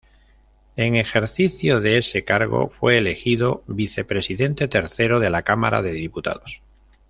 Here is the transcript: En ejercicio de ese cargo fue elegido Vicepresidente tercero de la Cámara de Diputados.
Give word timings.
En 0.77 0.95
ejercicio 0.95 1.79
de 1.79 1.99
ese 1.99 2.23
cargo 2.25 2.69
fue 2.69 2.97
elegido 2.97 3.61
Vicepresidente 3.67 4.67
tercero 4.67 5.19
de 5.19 5.29
la 5.29 5.43
Cámara 5.43 5.83
de 5.83 5.91
Diputados. 5.91 6.63